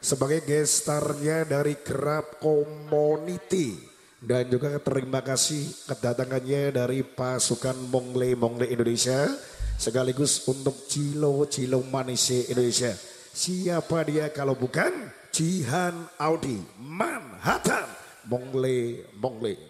sebagai 0.00 0.40
gestarnya 0.42 1.44
dari 1.44 1.76
Kerap 1.76 2.40
Community 2.40 3.76
dan 4.20 4.48
juga 4.48 4.76
terima 4.80 5.20
kasih 5.20 5.88
kedatangannya 5.88 6.72
dari 6.72 7.04
pasukan 7.04 7.76
Mongle 7.88 8.36
Mongle 8.36 8.68
Indonesia 8.68 9.28
sekaligus 9.80 10.44
untuk 10.48 10.88
Cilo 10.88 11.48
Cilo 11.48 11.80
Manise 11.84 12.48
Indonesia. 12.52 12.92
Siapa 13.30 14.04
dia 14.04 14.28
kalau 14.32 14.58
bukan 14.58 14.92
Jihan 15.30 15.94
Audi 16.18 16.58
Manhattan 16.80 17.86
Mongle 18.26 19.08
Mongle. 19.16 19.69